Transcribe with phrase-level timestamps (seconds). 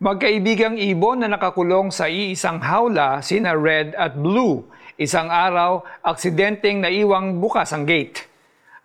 [0.00, 4.64] Magkaibigang ibon na nakakulong sa iisang hawla, sina Red at Blue.
[4.96, 8.24] Isang araw, aksidenteng naiwang bukas ang gate.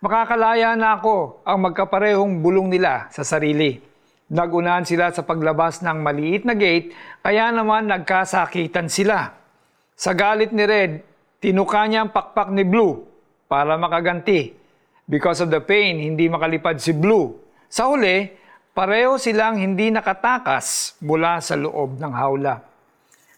[0.04, 3.80] Makakalaya na ako ang magkaparehong bulong nila sa sarili.
[4.28, 6.92] Nagunahan sila sa paglabas ng maliit na gate,
[7.24, 9.40] kaya naman nagkasakitan sila.
[9.96, 11.00] Sa galit ni Red,
[11.40, 13.08] tinuka niya ang pakpak ni Blue
[13.48, 14.52] para makaganti.
[15.08, 17.40] Because of the pain, hindi makalipad si Blue.
[17.72, 18.44] Sa huli,
[18.76, 22.60] pareho silang hindi nakatakas mula sa loob ng hawla.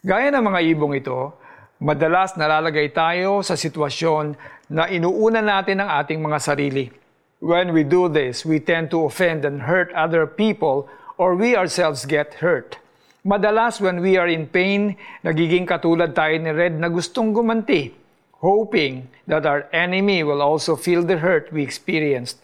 [0.02, 1.38] Gaya ng mga ibong ito,
[1.78, 4.34] madalas nalalagay tayo sa sitwasyon
[4.66, 6.90] na inuuna natin ang ating mga sarili.
[7.38, 10.90] When we do this, we tend to offend and hurt other people
[11.22, 12.82] or we ourselves get hurt.
[13.22, 17.94] Madalas when we are in pain, nagiging katulad tayo ni Red na gustong gumanti,
[18.42, 22.42] hoping that our enemy will also feel the hurt we experienced.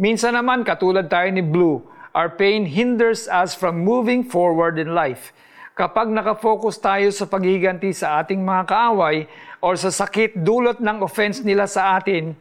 [0.00, 5.30] Minsan naman katulad tayo ni Blue, Our pain hinders us from moving forward in life.
[5.78, 9.30] Kapag nakafocus tayo sa pagiganti sa ating mga kaaway
[9.62, 12.34] or sa sakit dulot ng offense nila sa atin,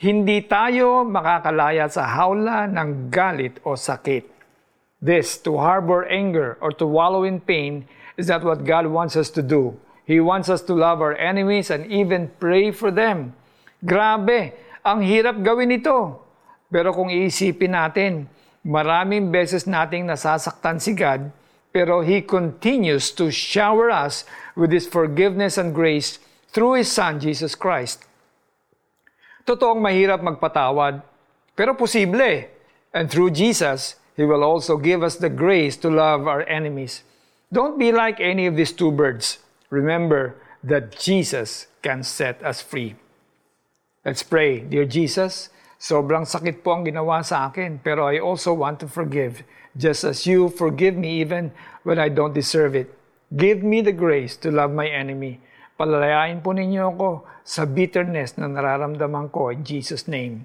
[0.00, 4.24] hindi tayo makakalaya sa hawla ng galit o sakit.
[5.04, 7.84] This, to harbor anger or to wallow in pain,
[8.16, 9.76] is not what God wants us to do.
[10.08, 13.36] He wants us to love our enemies and even pray for them.
[13.84, 16.24] Grabe, ang hirap gawin ito.
[16.72, 18.24] Pero kung iisipin natin,
[18.60, 21.32] Maraming beses nating nasasaktan si God,
[21.72, 26.20] pero He continues to shower us with His forgiveness and grace
[26.52, 28.04] through His Son, Jesus Christ.
[29.48, 31.00] Totoong mahirap magpatawad,
[31.56, 32.52] pero posible.
[32.92, 37.00] And through Jesus, He will also give us the grace to love our enemies.
[37.48, 39.38] Don't be like any of these two birds.
[39.70, 42.94] Remember that Jesus can set us free.
[44.04, 44.60] Let's pray.
[44.60, 45.48] Dear Jesus,
[45.80, 49.40] Sobrang sakit po ang ginawa sa akin, pero I also want to forgive,
[49.72, 51.56] just as you forgive me even
[51.88, 52.92] when I don't deserve it.
[53.32, 55.40] Give me the grace to love my enemy.
[55.80, 60.44] Palalayain po ninyo ako sa bitterness na nararamdaman ko in Jesus' name.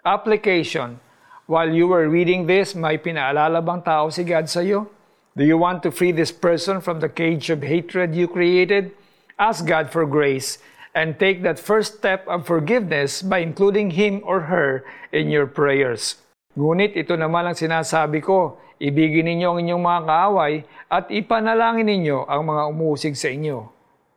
[0.00, 0.96] Application.
[1.44, 4.88] While you were reading this, may pinaalala bang tao si God sa iyo?
[5.36, 8.96] Do you want to free this person from the cage of hatred you created?
[9.36, 10.56] Ask God for grace
[10.94, 16.22] and take that first step of forgiveness by including him or her in your prayers.
[16.54, 20.54] Ngunit ito naman ang sinasabi ko, ibigin ninyo ang inyong mga kaaway
[20.86, 23.66] at ipanalangin ninyo ang mga umusig sa inyo.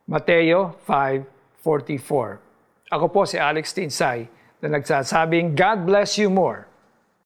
[0.05, 4.29] Mateo 5.44 Ako po si Alex Tinsay
[4.61, 6.69] na nagsasabing God bless you more